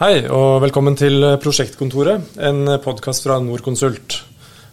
[0.00, 4.14] Hei, og velkommen til Prosjektkontoret, en podkast fra Norconsult.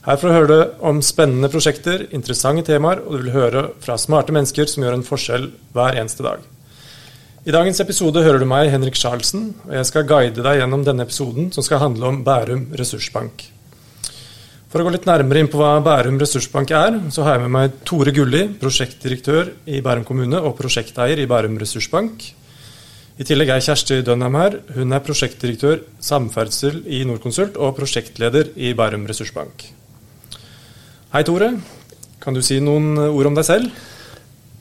[0.06, 4.32] Her får du høre om spennende prosjekter, interessante temaer, og du vil høre fra smarte
[4.32, 6.48] mennesker som gjør en forskjell hver eneste dag.
[7.44, 11.04] I dagens episode hører du meg, Henrik Charlesen, og jeg skal guide deg gjennom denne
[11.04, 13.50] episoden, som skal handle om Bærum ressursbank.
[14.72, 17.58] For å gå litt nærmere inn på hva Bærum ressursbank er, så har jeg med
[17.60, 22.30] meg Tore Gulli, prosjektdirektør i Bærum kommune og prosjekteier i Bærum ressursbank.
[23.18, 24.60] I tillegg er Kjersti Dønham her.
[24.76, 29.64] Hun er prosjektdirektør samferdsel i Norconsult og prosjektleder i Bærum ressursbank.
[31.16, 31.48] Hei, Tore.
[32.22, 33.72] Kan du si noen ord om deg selv?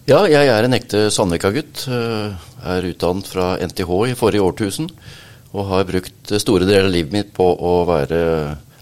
[0.09, 1.83] Ja, jeg er en ekte Sandvika-gutt.
[1.85, 4.89] Eh, er utdannet fra NTH i forrige årtusen.
[5.53, 8.21] Og har brukt store deler av livet mitt på å være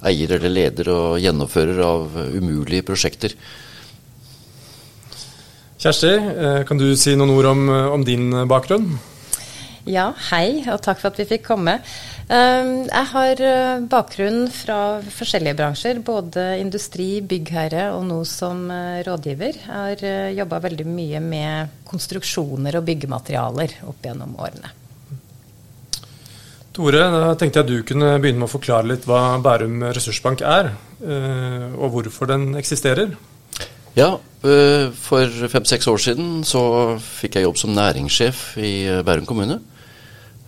[0.06, 3.34] eier eller leder og gjennomfører av umulige prosjekter.
[5.82, 7.66] Kjersti, eh, kan du si noen ord om,
[7.98, 8.86] om din bakgrunn?
[9.84, 11.74] Ja, hei, og takk for at vi fikk komme.
[12.32, 14.78] Ehm, jeg har eh, bakgrunn fra
[15.12, 19.58] forskjellige bransjer, både industri, byggherre og nå som eh, rådgiver.
[19.60, 24.72] Jeg har eh, jobba veldig mye med konstruksjoner og byggematerialer opp gjennom årene.
[26.74, 30.72] Tore, da tenkte jeg du kunne begynne med å forklare litt hva Bærum ressursbank er,
[31.04, 33.12] og hvorfor den eksisterer.
[33.94, 34.08] Ja,
[34.42, 36.64] for fem-seks år siden så
[36.98, 38.72] fikk jeg jobb som næringssjef i
[39.06, 39.60] Bærum kommune.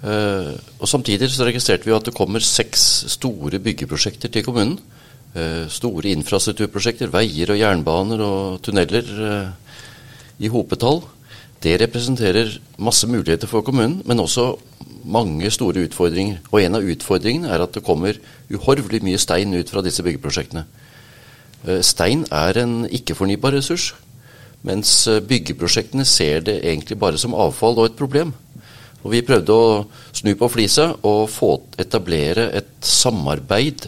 [0.05, 4.77] Uh, og Samtidig så registrerte vi at det kommer seks store byggeprosjekter til kommunen.
[5.37, 9.77] Uh, store infrastrukturprosjekter, veier og jernbaner og tunneler uh,
[10.39, 11.03] i hopetall.
[11.65, 14.53] Det representerer masse muligheter for kommunen, men også
[15.05, 16.43] mange store utfordringer.
[16.53, 18.19] Og en av utfordringene er at det kommer
[18.53, 20.67] uhorvelig mye stein ut fra disse byggeprosjektene.
[21.83, 23.89] Stein er en ikke-fornybar ressurs,
[24.63, 28.35] mens byggeprosjektene ser det egentlig bare som avfall og et problem.
[29.07, 33.87] Og vi prøvde å snu på flisa og få etablere et samarbeid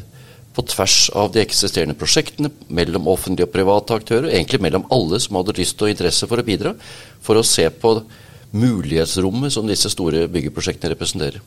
[0.55, 5.39] på tvers av de eksisterende prosjektene mellom offentlige og private aktører, egentlig mellom alle som
[5.39, 6.77] hadde lyst og interesse for å bidra,
[7.23, 7.97] for å se på
[8.55, 11.43] mulighetsrommet som disse store byggeprosjektene representerer.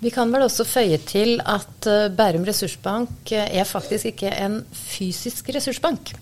[0.00, 4.62] Vi kan vel også føye til at eh, Bærum ressursbank eh, er faktisk ikke en
[4.72, 6.14] fysisk ressursbank.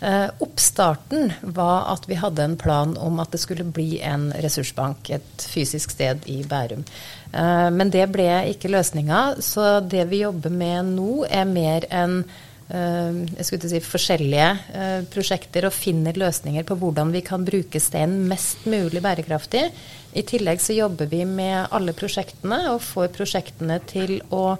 [0.00, 5.10] Eh, oppstarten var at vi hadde en plan om at det skulle bli en ressursbank
[5.10, 6.84] et fysisk sted i Bærum.
[7.32, 12.20] Eh, men det ble ikke løsninga, så det vi jobber med nå, er mer enn
[12.22, 17.82] eh, jeg skulle si, forskjellige eh, prosjekter og finner løsninger på hvordan vi kan bruke
[17.82, 19.66] steinen mest mulig bærekraftig.
[20.14, 24.52] I tillegg så jobber vi med alle prosjektene og får prosjektene til å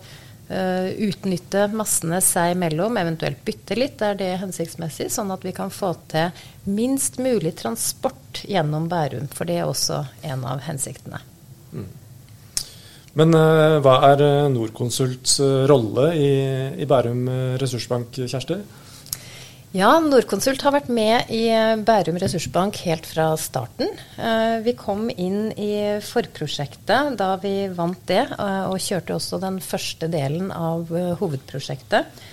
[0.49, 5.53] Uh, utnytte massene seg imellom, eventuelt bytte litt der det er hensiktsmessig, sånn at vi
[5.53, 6.31] kan få til
[6.65, 9.27] minst mulig transport gjennom Bærum.
[9.29, 11.21] For det er også en av hensiktene.
[11.77, 11.89] Mm.
[13.21, 15.37] Men uh, hva er eh, Norconsults
[15.69, 16.33] rolle i,
[16.81, 17.27] i Bærum
[17.61, 18.63] ressursbank, Kjersti?
[19.77, 21.43] Ja, Norconsult har vært med i
[21.85, 23.91] Bærum ressursbank helt fra starten.
[24.17, 29.59] Eh, vi kom inn i forprosjektet da vi vant det, eh, og kjørte også den
[29.61, 32.25] første delen av eh, hovedprosjektet.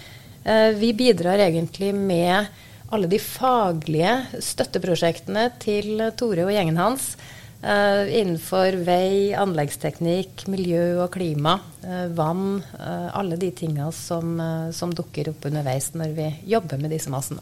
[0.77, 2.45] Vi bidrar egentlig med
[2.93, 4.11] alle de faglige
[4.45, 7.15] støtteprosjektene til Tore og gjengen hans
[7.65, 12.59] Uh, innenfor vei, anleggsteknikk, miljø og klima, uh, vann.
[12.77, 14.35] Uh, alle de tinga som,
[14.69, 17.41] som, dukker opp underveis når vi jobber med disse massene.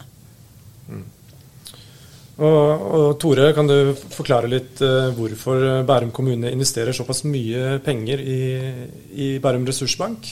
[0.88, 1.04] Mm.
[2.34, 4.80] Og, og, Tore, kan du forklare litt
[5.14, 8.40] hvorfor Bærum kommune investerer såpass mye penger i,
[9.12, 10.32] i Bærum ressursbank?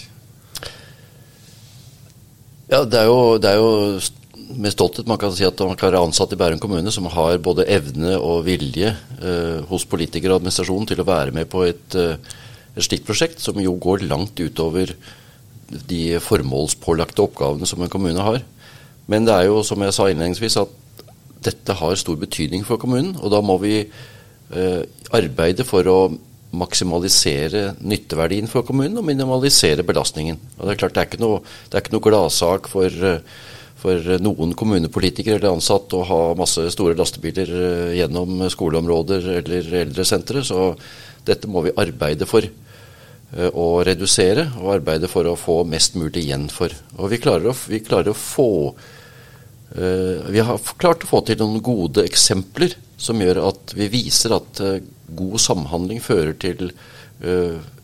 [2.71, 4.01] Ja, det er jo, det er jo
[4.49, 7.39] med stolthet man kan si at man kan være ansatt i Bærum kommune som har
[7.43, 11.97] både evne og vilje eh, hos politikere og administrasjonen til å være med på et,
[11.97, 12.17] eh,
[12.75, 14.93] et slikt prosjekt, som jo går langt utover
[15.87, 18.41] de formålspålagte oppgavene som en kommune har.
[19.11, 21.05] Men det er jo, som jeg sa innledningsvis, at
[21.41, 23.15] dette har stor betydning for kommunen.
[23.19, 24.81] Og da må vi eh,
[25.15, 25.99] arbeide for å
[26.51, 30.39] maksimalisere nytteverdien for kommunen og minimalisere belastningen.
[30.57, 31.39] Og Det er klart det er ikke noe,
[31.71, 33.23] det noe gladsak for uh,
[33.81, 40.43] for noen kommunepolitikere eller ansatte å ha masse store lastebiler eh, gjennom skoleområder eller eldresentre.
[40.45, 40.73] Så
[41.25, 46.27] dette må vi arbeide for eh, å redusere, og arbeide for å få mest mulig
[46.27, 46.73] igjen for.
[46.99, 51.41] Og vi klarer å, vi klarer å få eh, Vi har klart å få til
[51.41, 54.61] noen gode eksempler som gjør at vi viser at
[55.09, 56.67] god samhandling fører til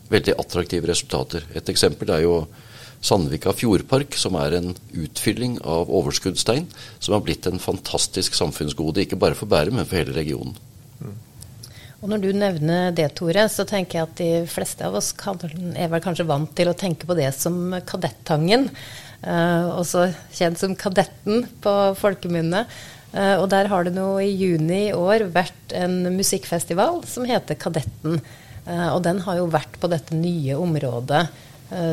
[0.08, 1.42] veldig attraktive resultater.
[1.58, 2.36] Et eksempel er jo
[3.04, 6.66] Sandvika fjordpark, som er en utfylling av overskuddsstein,
[6.98, 10.56] som har blitt en fantastisk samfunnsgode, ikke bare for Bærum, men for hele regionen.
[11.98, 15.38] Og når du nevner det, Tore, så tenker jeg at de fleste av oss kan,
[15.74, 18.68] er vel kanskje vant til å tenke på det som Kadettangen.
[19.22, 22.66] eh, også kjent som Kadetten på folkemunne.
[23.12, 27.58] Eh, og der har det nå i juni i år vært en musikkfestival som heter
[27.58, 28.20] Kadetten.
[28.68, 31.26] Eh, og den har jo vært på dette nye området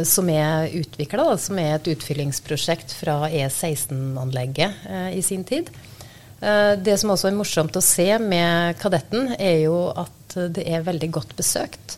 [0.07, 5.67] som er utvikla, som er et utfyllingsprosjekt fra E16-anlegget i sin tid.
[6.45, 10.85] Eh, det som også er morsomt å se med Kadetten, er jo at det er
[10.85, 11.97] veldig godt besøkt.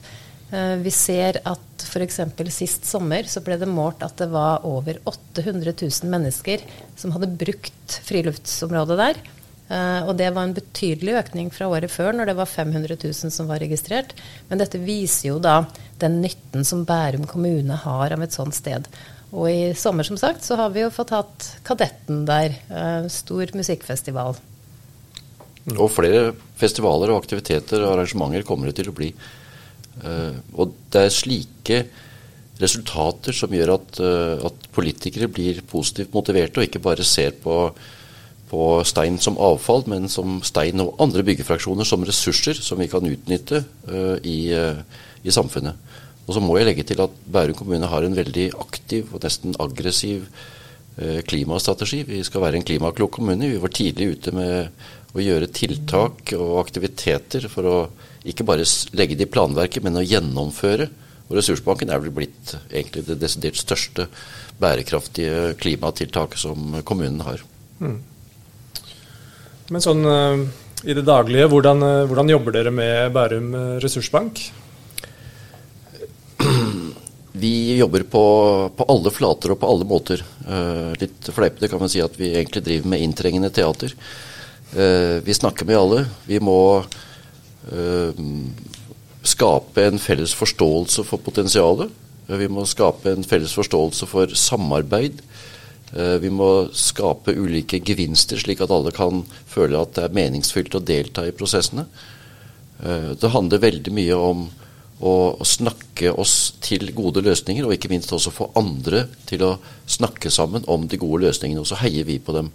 [0.52, 2.22] Eh, vi ser at f.eks.
[2.54, 6.64] sist sommer så ble det målt at det var over 800 000 mennesker
[7.00, 9.24] som hadde brukt friluftsområdet der.
[9.68, 13.34] Eh, og det var en betydelig økning fra året før, når det var 500 000
[13.36, 14.14] som var registrert.
[14.48, 15.60] Men dette viser jo da
[16.00, 18.88] den nytten som Bærum kommune har av et sånt sted.
[19.36, 22.56] Og i sommer, som sagt, så har vi jo fått hatt Kadetten der.
[22.72, 24.40] Eh, stor musikkfestival.
[25.76, 29.12] Og flere festivaler og aktiviteter og arrangementer kommer det til å bli.
[30.00, 31.82] Eh, og det er slike
[32.58, 34.00] resultater som gjør at,
[34.48, 37.68] at politikere blir positivt motiverte, og ikke bare ser på,
[38.48, 43.04] på stein som avfall, men som stein og andre byggefraksjoner som ressurser som vi kan
[43.04, 43.64] utnytte
[44.24, 45.76] i, i samfunnet.
[46.28, 49.56] Og så må jeg legge til at Bærum kommune har en veldig aktiv og nesten
[49.64, 50.26] aggressiv
[51.00, 52.02] uh, klimastrategi.
[52.08, 53.48] Vi skal være en klimaklok kommune.
[53.54, 57.78] Vi var tidlig ute med å gjøre tiltak og aktiviteter for å
[58.28, 58.68] ikke bare
[59.00, 60.90] legge det i planverket, men å gjennomføre.
[61.30, 64.10] Og Ressursbanken er vel blitt egentlig det desidert største
[64.60, 67.44] bærekraftige klimatiltaket som kommunen har.
[67.80, 68.02] Mm.
[69.74, 70.46] Men sånn eh,
[70.88, 73.52] i det daglige, hvordan, eh, hvordan jobber dere med Bærum
[73.84, 74.46] ressursbank?
[77.38, 78.24] Vi jobber på,
[78.78, 80.24] på, alle flater og på alle måter.
[80.48, 83.94] Uh, litt fleipete kan man si at vi egentlig driver med inntrengende teater.
[84.72, 86.00] Uh, vi snakker med alle.
[86.26, 88.24] Vi må uh,
[89.22, 91.94] skape en felles forståelse for potensialet.
[92.26, 95.22] vi må skape en felles forståelse for samarbeid.
[95.94, 100.84] Vi må skape ulike gevinster, slik at alle kan føle at det er meningsfylt å
[100.84, 101.86] delta i prosessene.
[102.78, 104.42] det handler veldig mye om
[104.98, 110.32] å snakke oss til gode løsninger, og ikke minst også få andre til å snakke
[110.34, 111.62] sammen om de gode løsningene.
[111.62, 112.50] Og så heier vi på dem.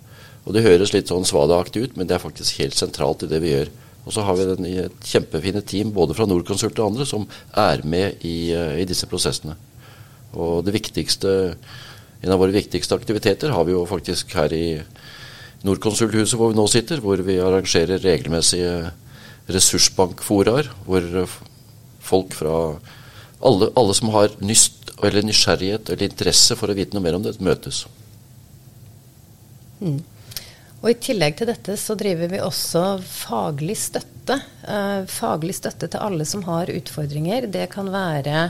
[0.44, 3.38] Og Det høres litt sånn svada-aktig ut, men det er faktisk helt sentralt i det
[3.42, 3.70] vi gjør.
[4.02, 7.84] Og så har vi den et kjempefine team både fra Norconsult og andre som er
[7.86, 9.54] med i, eh, i, disse prosessene.
[10.34, 11.54] Og det viktigste,
[12.22, 14.66] En av våre viktigste aktiviteter har vi jo faktisk her i
[15.66, 18.92] Norconsult-huset hvor vi nå sitter, hvor vi arrangerer regelmessige
[19.50, 21.08] ressursbankforaer, hvor
[22.02, 22.56] folk fra
[23.42, 27.24] alle, alle som har nyst eller nysgjerrighet eller interesse for å vite noe mer om
[27.24, 27.84] det, møtes.
[29.82, 29.98] Mm.
[30.82, 34.38] Og I tillegg til dette så driver vi også faglig støtte.
[34.66, 37.46] Eh, faglig støtte til alle som har utfordringer.
[37.50, 38.48] Det kan være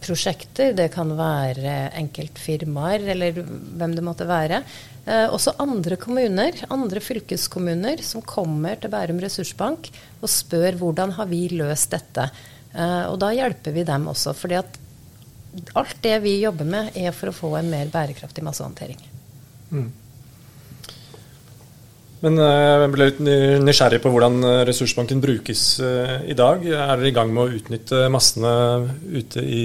[0.00, 4.62] prosjekter, det kan være enkeltfirmaer eller hvem det måtte være.
[5.08, 9.88] Eh, også andre kommuner, andre fylkeskommuner som kommer til Bærum ressursbank
[10.20, 12.26] og spør hvordan har vi løst dette.
[12.74, 14.34] Eh, og da hjelper vi dem også.
[14.36, 14.78] fordi at
[15.74, 19.00] alt det vi jobber med, er for å få en mer bærekraftig massehåndtering.
[19.72, 19.88] Mm.
[22.24, 23.20] Men uh, jeg ble litt
[23.62, 26.64] nysgjerrig på hvordan eh, ressursbanken brukes uh, i dag.
[26.66, 28.52] Er dere i gang med å utnytte massene
[29.06, 29.64] ute i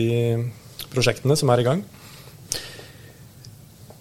[0.93, 1.83] prosjektene som er i gang?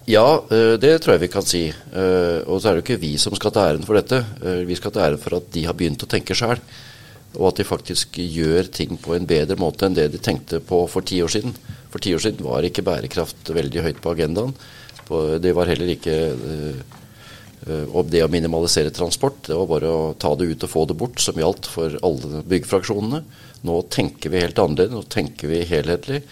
[0.05, 0.43] Ja,
[0.83, 1.61] det tror jeg vi kan si.
[1.71, 4.19] Og så er det jo ikke vi som skal ta æren for dette.
[4.67, 6.59] Vi skal ta æren for at de har begynt å tenke sjøl
[7.39, 10.83] og at de faktisk gjør ting på en bedre måte enn det de tenkte på
[10.91, 11.55] for ti år siden.
[11.93, 14.53] For ti år siden var ikke bærekraft veldig høyt på agendaen.
[15.41, 16.19] Det var heller ikke
[17.69, 19.41] uh, det å minimalisere transport.
[19.49, 22.43] Det var bare å ta det ut og få det bort, som gjaldt for alle
[22.49, 23.23] byggfraksjonene.
[23.69, 26.23] Nå tenker vi helt annerledes, nå tenker vi helhetlig.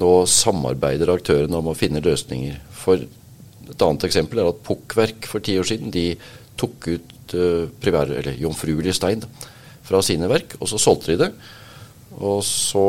[0.00, 2.60] Nå samarbeider aktørene om å finne løsninger.
[2.76, 6.10] For et annet eksempel er at Pukkverk for ti år siden de
[6.60, 9.24] tok ut uh, eller jomfruelig stein.
[9.86, 11.32] Fra sine verk, og så solgte de det.
[12.16, 12.86] Og så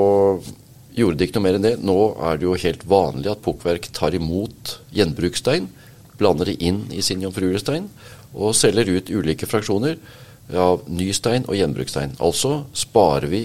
[0.98, 1.76] gjorde de ikke noe mer enn det.
[1.86, 5.70] Nå er det jo helt vanlig at pukkverk tar imot gjenbruksstein,
[6.18, 7.90] blander det inn i sin jomfruelestein
[8.34, 9.98] og selger ut ulike fraksjoner
[10.56, 12.16] av ny stein og gjenbruksstein.
[12.24, 13.42] Altså sparer vi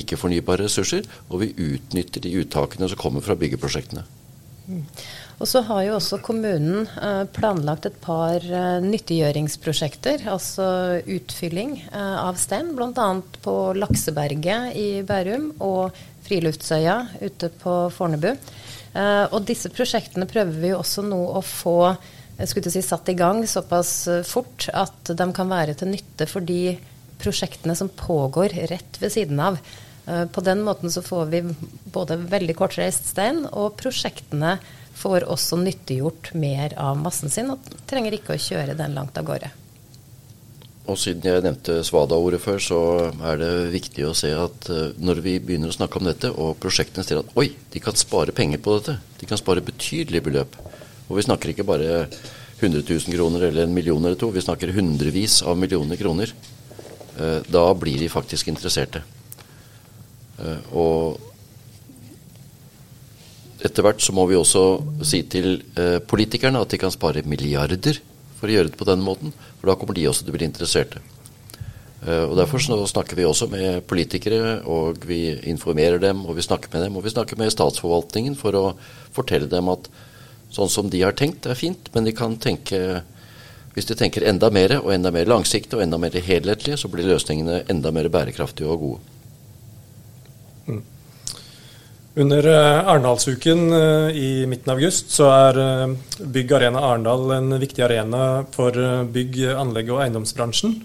[0.00, 4.06] ikke-fornybare ressurser, og vi utnytter de uttakene som kommer fra byggeprosjektene.
[4.66, 4.82] Mm.
[5.36, 6.86] Og så har jo også kommunen
[7.36, 8.40] planlagt et par
[8.80, 10.64] nyttiggjøringsprosjekter, altså
[11.04, 13.08] utfylling av stein, bl.a.
[13.44, 15.92] på Lakseberget i Bærum og
[16.24, 18.32] Friluftsøya ute på Fornebu.
[19.28, 21.78] Og disse prosjektene prøver vi jo også nå å få
[22.44, 26.76] si, satt i gang såpass fort at de kan være til nytte for de
[27.22, 29.58] prosjektene som pågår rett ved siden av.
[30.06, 31.42] Eh, på den måten så får vi
[31.92, 34.56] både veldig kortreist stein, og prosjektene
[34.96, 39.26] får også nyttiggjort mer av massen sin og trenger ikke å kjøre den langt av
[39.28, 39.50] gårde.
[40.86, 42.80] Og siden jeg nevnte Svada-ordet før, så
[43.26, 46.60] er det viktig å se at uh, når vi begynner å snakke om dette, og
[46.62, 50.54] prosjektene ser at oi, de kan spare penger på dette, de kan spare betydelige beløp.
[51.06, 52.06] Og vi snakker ikke bare
[52.60, 56.32] 100 000 kroner eller en million eller to, vi snakker hundrevis av millioner kroner.
[57.16, 59.02] Uh, da blir de faktisk interesserte.
[60.40, 61.22] Uh, og
[63.66, 64.62] etter hvert så må vi også
[65.04, 65.62] si til
[66.06, 67.98] politikerne at de kan spare milliarder
[68.36, 69.32] for å gjøre det på den måten.
[69.58, 71.00] For da kommer de også til å bli interesserte.
[72.06, 76.84] Og Derfor snakker vi også med politikere, og vi informerer dem, og vi snakker med
[76.84, 77.00] dem.
[77.00, 78.64] Og vi snakker med statsforvaltningen for å
[79.16, 79.88] fortelle dem at
[80.54, 83.02] sånn som de har tenkt, er fint, men de kan tenke
[83.76, 87.04] hvis de tenker enda mer, og enda mer langsiktig og enda mer helhetlig, så blir
[87.10, 89.00] løsningene enda mer bærekraftige og gode.
[90.66, 90.78] Mm.
[92.16, 97.58] Under eh, Arendalsuken eh, i midten av august så er eh, Bygg Arena Arendal en
[97.60, 98.22] viktig arena
[98.54, 98.80] for
[99.12, 100.78] bygg-, anlegg- og eiendomsbransjen.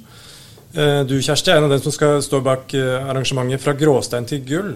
[0.71, 4.69] Du Kjersti er en av dem som skal stå bak arrangementet Fra gråstein til gull.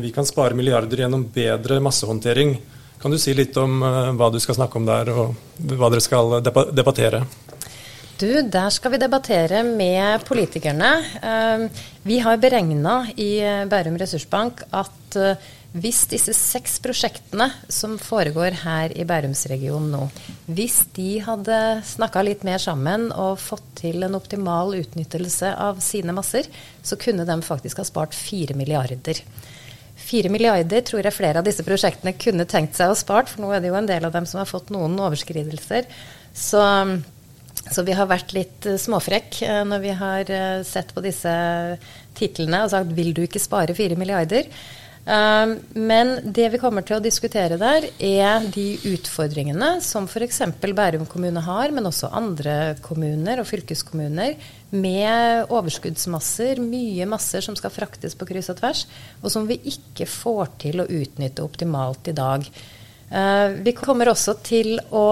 [0.00, 2.54] Vi kan spare milliarder gjennom bedre massehåndtering.
[3.02, 3.80] Kan du si litt om
[4.14, 6.36] hva du skal snakke om der, og hva dere skal
[6.70, 7.24] debattere?
[8.20, 10.92] Du, der skal vi debattere med politikerne.
[12.06, 13.32] Vi har beregna i
[13.66, 15.18] Bærum ressursbank at
[15.72, 20.02] hvis disse seks prosjektene som foregår her i Bærumsregionen nå,
[20.52, 26.12] hvis de hadde snakka litt mer sammen og fått til en optimal utnyttelse av sine
[26.14, 26.46] masser,
[26.84, 29.24] så kunne de faktisk ha spart fire milliarder.
[30.02, 33.52] Fire milliarder tror jeg flere av disse prosjektene kunne tenkt seg å spart, for nå
[33.54, 35.88] er det jo en del av dem som har fått noen overskridelser.
[36.34, 36.62] Så,
[37.62, 41.32] så vi har vært litt småfrekk eh, når vi har eh, sett på disse
[42.18, 44.48] titlene og sagt vil du ikke spare fire milliarder?
[45.02, 50.44] Um, men det vi kommer til å diskutere der, er de utfordringene som f.eks.
[50.62, 54.36] Bærum kommune har, men også andre kommuner og fylkeskommuner,
[54.70, 58.84] med overskuddsmasser, mye masser som skal fraktes på kryss og tvers,
[59.20, 62.46] og som vi ikke får til å utnytte optimalt i dag.
[63.10, 65.04] Uh, vi kommer også til å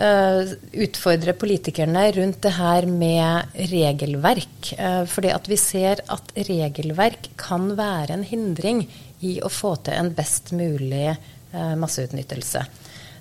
[0.00, 4.72] utfordre politikerne rundt det her med regelverk.
[4.78, 8.84] Uh, fordi at vi ser at regelverk kan være en hindring
[9.26, 12.66] i å få til en best mulig uh, masseutnyttelse.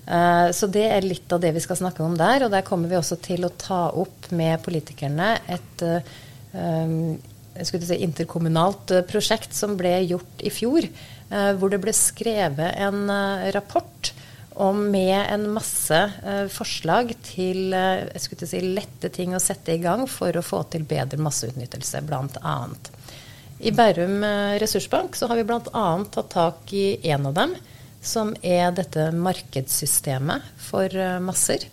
[0.09, 2.41] Så det er litt av det vi skal snakke om der.
[2.41, 5.83] Og der kommer vi også til å ta opp med politikerne et
[7.61, 10.87] si, interkommunalt prosjekt som ble gjort i fjor.
[11.29, 13.03] Hvor det ble skrevet en
[13.53, 14.09] rapport
[14.59, 19.75] og med en masse uh, forslag til uh, jeg skulle si, lette ting å sette
[19.75, 22.55] i gang for å få til bedre masseutnyttelse, bl.a.
[23.59, 25.85] I Bærum uh, ressursbank så har vi bl.a.
[26.11, 27.55] tatt tak i en av dem,
[28.03, 31.65] som er dette markedssystemet for masser.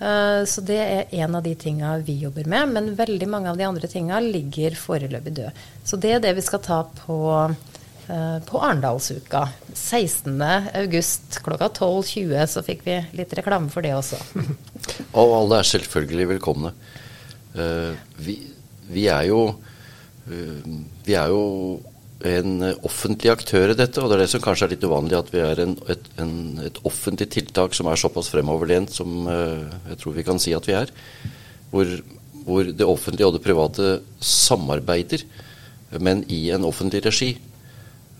[0.00, 2.70] Så det er en av de tinga vi jobber med.
[2.72, 5.50] Men veldig mange av de andre tinga ligger foreløpig døde.
[5.84, 7.79] Så det er det vi skal ta på Eh,
[8.46, 9.44] på Arendalsuka.
[9.74, 14.18] 16.8 klokka 12.20 så fikk vi litt reklame for det også.
[15.20, 16.74] Og alle er selvfølgelig velkomne.
[17.54, 18.36] Uh, vi,
[18.86, 20.68] vi, er jo uh,
[21.06, 21.80] Vi er jo
[22.20, 25.30] en offentlig aktør i dette, og det er det som kanskje er litt uvanlig at
[25.32, 26.34] vi er en, et, en,
[26.66, 30.76] et, offentlig tiltak som er såpass fremoverlent som jeg tror vi kan si at vi
[30.76, 30.92] er.
[31.72, 31.94] Hvor,
[32.44, 33.88] hvor det offentlige og det private
[34.20, 35.24] samarbeider,
[35.96, 37.30] men i en offentlig regi.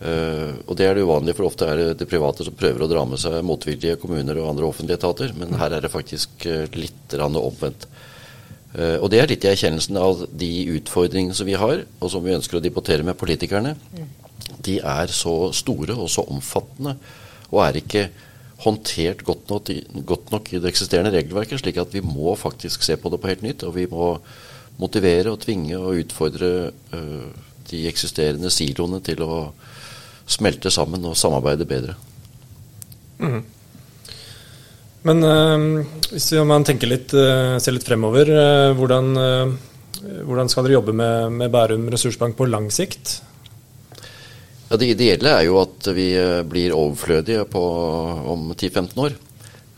[0.01, 2.89] Uh, og det er det uvanlige, for ofte er det det private som prøver å
[2.89, 6.65] dra med seg motvillige kommuner og andre offentlige etater, men her er det faktisk uh,
[6.73, 7.85] litt omvendt.
[8.73, 12.25] Uh, og det er litt i erkjennelsen av de utfordringene som vi har, og som
[12.25, 13.75] vi ønsker å debattere med politikerne.
[14.65, 16.95] De er så store og så omfattende,
[17.51, 18.07] og er ikke
[18.65, 19.69] håndtert godt nok,
[20.09, 23.29] godt nok i det eksisterende regelverket, slik at vi må faktisk se på det på
[23.29, 23.67] helt nytt.
[23.69, 24.15] Og vi må
[24.81, 26.51] motivere og tvinge og utfordre
[27.71, 29.41] de eksisterende siloene til å
[30.31, 31.97] smelte sammen og samarbeide bedre.
[33.21, 33.43] Mm.
[35.09, 39.15] Men øh, hvis man tenker litt, øh, ser litt fremover, øh, hvordan,
[40.29, 43.21] hvordan, skal dere jobbe med, med, Bærum ressursbank på lang sikt?
[44.71, 46.13] Ja, Det ideelle er jo at vi
[46.47, 47.65] blir overflødige på,
[48.33, 49.17] om 10-15 år.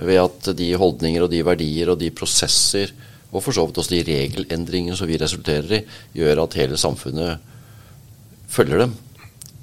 [0.03, 2.91] Ved at de holdninger og de verdier og de prosesser,
[3.33, 5.81] og for så vidt også de regelendringene som vi resulterer i,
[6.19, 7.39] gjør at hele samfunnet
[8.53, 8.99] følger dem.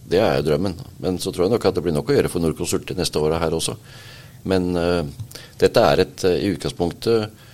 [0.10, 0.78] Det er jo drømmen.
[1.04, 3.22] Men så tror jeg nok at det blir nok å gjøre for Norconsult de neste
[3.22, 3.76] åra her også.
[4.50, 5.04] Men uh,
[5.60, 7.46] dette er et, uh, i utgangspunktet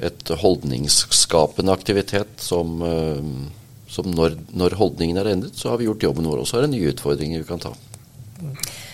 [0.00, 6.08] et holdningsskapende aktivitet som, uh, som når, når holdningen er endret, så har vi gjort
[6.08, 6.42] jobben vår.
[6.42, 7.74] Og så er det nye utfordringer vi kan ta.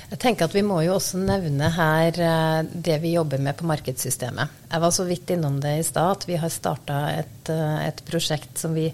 [0.06, 3.66] Jeg tenker at Vi må jo også nevne her eh, det vi jobber med på
[3.66, 4.62] markedssystemet.
[4.70, 8.02] Jeg var så vidt innom det i stad at vi har starta et, eh, et,
[8.06, 8.86] prosjekt som vi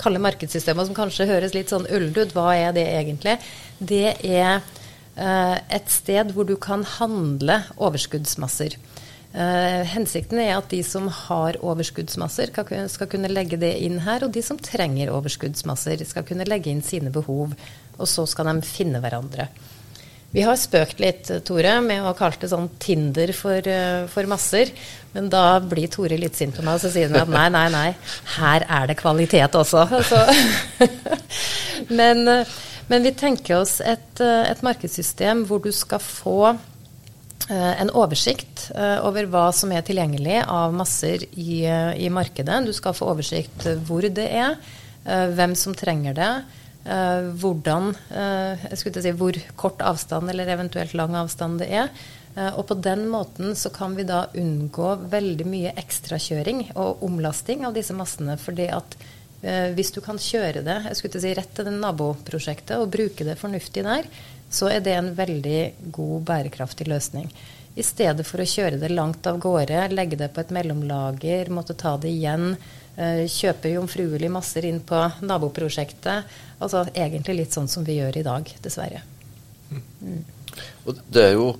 [0.00, 2.34] kaller markedssystemet, som kanskje høres litt sånn ullent ut.
[2.36, 3.36] Hva er det egentlig?
[3.78, 8.78] Det er uh, et sted hvor du kan handle overskuddsmasser.
[9.30, 12.50] Uh, hensikten er at de som har overskuddsmasser,
[12.90, 14.26] skal kunne legge det inn her.
[14.26, 17.54] Og de som trenger overskuddsmasser, skal kunne legge inn sine behov.
[18.00, 19.50] Og så skal de finne hverandre.
[20.30, 24.70] Vi har spøkt litt, Tore, med å kalle det sånn Tinder for, uh, for, masser.
[25.10, 27.66] Men da blir Tore litt sint på meg, og så sier han at nei, nei,
[27.74, 27.88] nei,
[28.36, 29.88] her er det kvalitet også.
[31.98, 32.58] men, uh,
[32.92, 36.56] men, vi tenker oss et, uh, et, markedssystem hvor du skal få
[37.50, 38.68] en oversikt
[39.02, 41.64] over hva som er tilgjengelig av masser i,
[41.98, 42.60] i markedet.
[42.62, 44.54] Du skal få oversikt hvor det er,
[45.34, 46.28] hvem som trenger det
[46.90, 51.92] hvordan, uh, jeg skulle si hvor kort avstand eller eventuelt lang avstand det er.
[52.34, 57.66] Uh, og på den måten så kan vi da unngå veldig mye ekstrakjøring og omlasting
[57.68, 58.38] av disse massene.
[58.38, 59.00] fordi at
[59.40, 63.38] hvis du kan kjøre det jeg skulle si rett til det naboprosjektet og bruke det
[63.40, 64.04] fornuftig der,
[64.52, 65.60] så er det en veldig
[65.96, 67.30] god, bærekraftig løsning.
[67.72, 71.78] I stedet for å kjøre det langt av gårde, legge det på et mellomlager, måtte
[71.78, 72.56] ta det igjen,
[73.32, 76.26] kjøpe jomfruelig masser inn på naboprosjektet
[76.60, 79.00] Altså egentlig litt sånn som vi gjør i dag, dessverre.
[79.70, 80.24] Mm.
[80.88, 81.54] Og det er jo,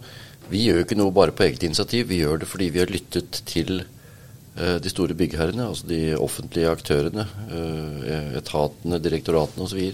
[0.50, 2.90] Vi gjør jo ikke noe bare på eget initiativ, vi gjør det fordi vi har
[2.90, 9.92] lyttet til uh, de store byggherrene, altså de offentlige aktørene, uh, etatene, direktoratene osv.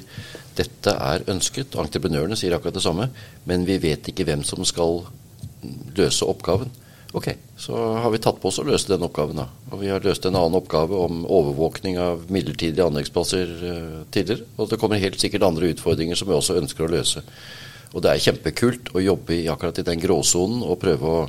[0.56, 1.76] Dette er ønsket.
[1.76, 3.10] Entreprenørene sier akkurat det samme,
[3.44, 5.02] men vi vet ikke hvem som skal
[5.98, 6.72] løse oppgaven.
[7.16, 9.38] Ok, så har vi tatt på oss å løse den oppgaven.
[9.40, 9.46] da.
[9.72, 14.44] Og vi har løst en annen oppgave om overvåkning av midlertidige anleggsplasser uh, tidligere.
[14.60, 17.24] Og det kommer helt sikkert andre utfordringer som vi også ønsker å løse.
[17.94, 21.22] Og det er kjempekult å jobbe i akkurat i den gråsonen og prøve å,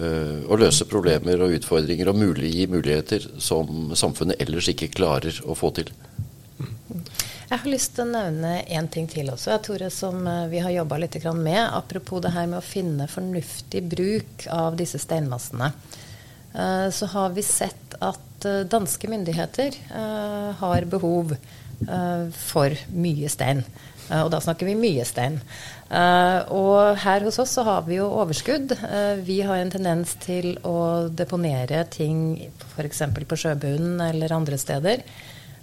[0.00, 5.44] uh, å løse problemer og utfordringer og mulig, gi muligheter som samfunnet ellers ikke klarer
[5.44, 5.92] å få til.
[7.50, 10.70] Jeg har lyst til å nevne én ting til også, Tore, som eh, vi har
[10.70, 11.58] jobba litt med.
[11.74, 15.72] Apropos det her med å finne fornuftig bruk av disse steinmassene.
[16.54, 19.80] Eh, så har vi sett at eh, danske myndigheter
[20.60, 21.34] har behov
[22.36, 23.64] for mye stein.
[24.12, 25.38] Og da snakker vi mye stein.
[26.52, 28.74] Og her hos oss så har vi jo overskudd.
[29.24, 32.36] Vi har en tendens til å deponere ting
[32.74, 33.00] f.eks.
[33.16, 35.06] på sjøbunnen eller andre steder.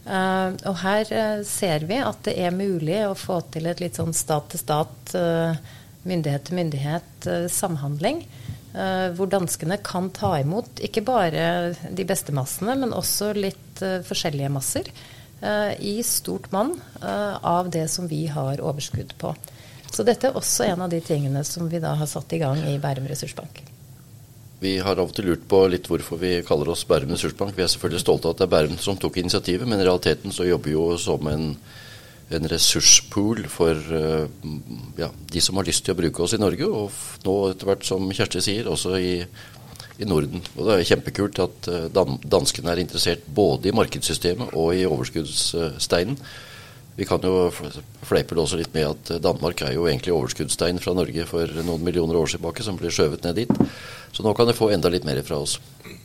[0.08, 3.98] Uh, og her uh, ser vi at det er mulig å få til et litt
[4.00, 5.52] sånn stat-til-stat, uh,
[6.08, 8.24] myndighet-til-myndighet-samhandling.
[9.18, 14.84] hvor danskene kan ta imot ikke bare de beste massene, men også litt forskjellige masser
[15.82, 19.36] i stort monn av det som vi har overskudd på.
[19.90, 22.62] Så dette er også en av de tingene som vi da har satt i gang
[22.70, 23.77] i Bærum ressursbank.
[24.58, 27.54] Vi har av og til lurt på litt hvorfor vi kaller oss Bærum ressursbank.
[27.54, 30.34] Vi er selvfølgelig stolte av at det er Bærum som tok initiativet, men i realiteten
[30.34, 31.52] så jobber vi jo som en,
[32.34, 34.26] en ressurspool for uh,
[34.98, 36.90] ja, de som har lyst til å bruke oss i Norge, og
[37.28, 39.14] nå etter hvert, som Kjersti sier, også i,
[40.02, 40.42] i Norden.
[40.56, 44.88] Og det er kjempekult at uh, dan danskene er interessert både i markedssystemet og i
[44.90, 46.18] overskuddssteinen.
[46.98, 47.52] Vi kan jo
[48.08, 52.18] fleipe også litt med at Danmark er jo egentlig overskuddsstein fra Norge for noen millioner
[52.18, 53.52] år tilbake, som blir skjøvet ned dit.
[54.10, 55.60] Så nå kan de få enda litt mer fra oss.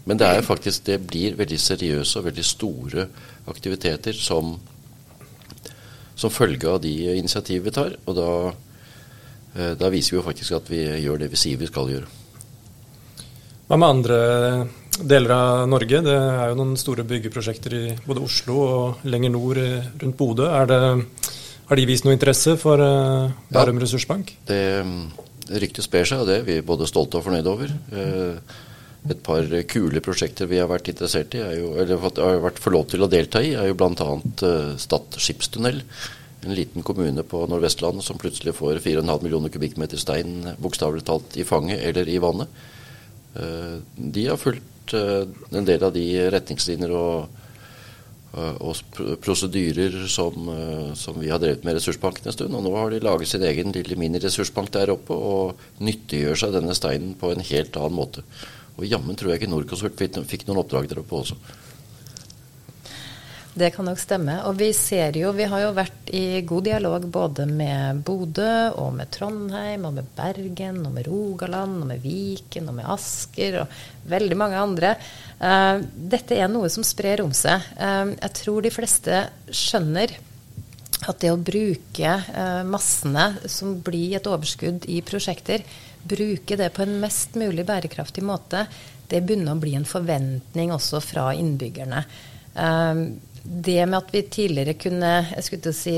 [0.04, 3.06] Men det er faktisk, det blir veldig seriøse og veldig store
[3.48, 4.58] aktiviteter som,
[6.12, 7.96] som følge av de initiativ vi tar.
[8.04, 8.28] Og da,
[9.56, 12.12] eh, da viser vi jo faktisk at vi gjør det vi sier vi skal gjøre.
[13.70, 14.20] Hva med andre
[15.00, 16.02] deler av Norge?
[16.04, 19.60] Det er jo noen store byggeprosjekter i både Oslo og lenger nord
[20.02, 20.48] rundt Bodø.
[20.48, 24.34] har de vist noe interesse for eh, Bærum ja, ressursbank?
[24.48, 24.62] Det
[25.52, 27.72] Ryktet sprer seg, og det er vi både stolte og fornøyde over.
[27.92, 28.58] Eh,
[29.12, 32.86] et par kule prosjekter vi har vært interessert i, jo, eller har vært for lov
[32.92, 34.10] til å delta i, er jo bl.a.
[34.80, 35.82] Stad skipstunnel.
[36.42, 41.46] En liten kommune på Nordvestlandet som plutselig får 4,5 millioner kubikkmeter stein bokstavelig talt i
[41.46, 42.62] fanget eller i vannet.
[43.34, 47.30] Eh, de har fulgt eh, en del av de retningslinjer og
[48.32, 52.54] Eh, og prosedyrer som, eh, som, vi har drevet med Ressursbanken en stund.
[52.56, 56.72] Og nå har de laget sin egen lille miniressursbank der oppe og nyttiggjør seg denne
[56.74, 58.24] steinen på en helt annen måte.
[58.78, 61.36] Og jammen tror jeg ikke Norconsult fikk noen oppdrag der oppe også.
[63.54, 64.38] Det kan nok stemme.
[64.48, 68.94] Og vi ser jo, vi har jo vært i god dialog både med Bodø og
[68.96, 73.78] med Trondheim og med Bergen og med Rogaland og med Viken og med Asker og
[74.08, 74.94] veldig mange andre.
[75.36, 77.64] Uh, dette er noe som sprer om seg.
[77.76, 80.16] Uh, jeg tror de fleste skjønner
[81.02, 85.64] at det å bruke uh, massene som blir et overskudd i prosjekter,
[86.08, 88.64] bruke det på en mest mulig bærekraftig måte,
[89.12, 92.00] det begynner å bli en forventning også fra innbyggerne.
[92.56, 93.04] Um,
[93.42, 95.94] det med at vi tidligere kunne jeg skulle si,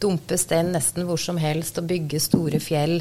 [0.00, 3.00] dumpe stein nesten hvor som helst og bygge store fjell,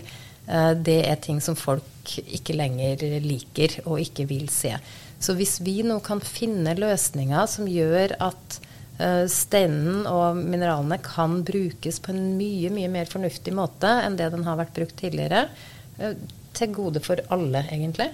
[0.49, 4.73] uh, det er ting som folk ikke lenger liker og ikke vil se.
[5.21, 8.59] Så hvis vi nå kan finne løsninger som gjør at
[8.99, 14.33] uh, steinen og mineralene kan brukes på en mye, mye mer fornuftig måte enn det
[14.33, 15.47] den har vært brukt tidligere,
[16.01, 16.13] uh,
[16.51, 18.09] til gode for alle, egentlig,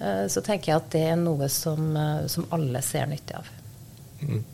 [0.00, 3.50] Eh, så tenker jeg at det er noe som, eh, som alle ser nytte av.
[4.22, 4.44] Mm.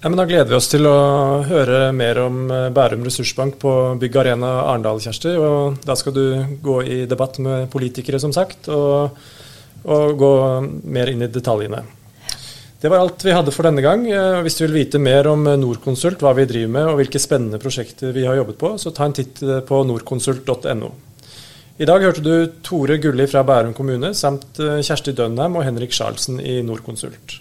[0.00, 0.96] Ja, men da gleder vi oss til å
[1.44, 5.34] høre mer om eh, Bærum ressursbank på Bygg Arena Arendal, Kjersti.
[5.36, 6.22] Og da skal du
[6.64, 9.18] gå i debatt med politikere, som sagt, og,
[9.84, 10.30] og gå
[10.96, 11.82] mer inn i detaljene.
[12.80, 14.06] Det var alt vi hadde for denne gang.
[14.40, 18.16] Hvis du vil vite mer om Norconsult, hva vi driver med og hvilke spennende prosjekter
[18.16, 20.90] vi har jobbet på, så ta en titt på norconsult.no.
[21.76, 22.32] I dag hørte du
[22.64, 27.36] Tore Gulli fra Bærum kommune samt eh, Kjersti Dønheim og Henrik Charlsen i Norconsult.